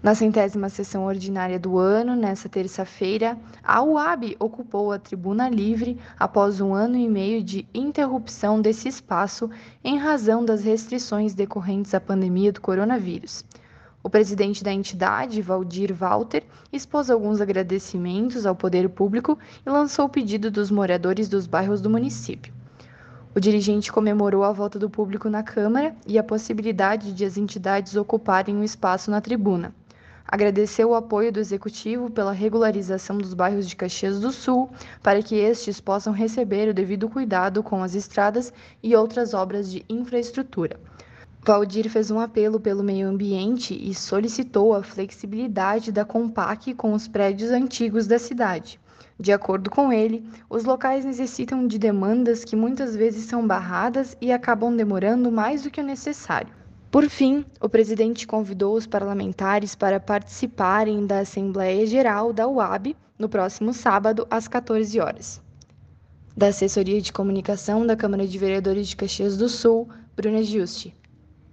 [0.00, 6.60] Na centésima sessão ordinária do ano, nessa terça-feira, a UAB ocupou a tribuna livre após
[6.60, 9.50] um ano e meio de interrupção desse espaço
[9.82, 13.44] em razão das restrições decorrentes à pandemia do coronavírus.
[14.00, 19.36] O presidente da entidade, Valdir Walter, expôs alguns agradecimentos ao poder público
[19.66, 22.54] e lançou o pedido dos moradores dos bairros do município.
[23.34, 27.96] O dirigente comemorou a volta do público na Câmara e a possibilidade de as entidades
[27.96, 29.74] ocuparem o um espaço na tribuna
[30.28, 34.68] agradeceu o apoio do Executivo pela regularização dos bairros de Caxias do Sul,
[35.02, 38.52] para que estes possam receber o devido cuidado com as estradas
[38.82, 40.78] e outras obras de infraestrutura.
[41.42, 47.08] Valdir fez um apelo pelo meio ambiente e solicitou a flexibilidade da Compac com os
[47.08, 48.78] prédios antigos da cidade.
[49.18, 54.30] De acordo com ele, os locais necessitam de demandas que muitas vezes são barradas e
[54.30, 56.57] acabam demorando mais do que o necessário.
[56.90, 63.28] Por fim, o presidente convidou os parlamentares para participarem da Assembleia Geral da UAB no
[63.28, 65.38] próximo sábado, às 14 horas.
[66.34, 70.94] Da Assessoria de Comunicação da Câmara de Vereadores de Caxias do Sul, Bruna Giusti.